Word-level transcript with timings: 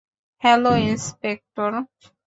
Hello, 0.43 0.71
inspector. 0.85 1.71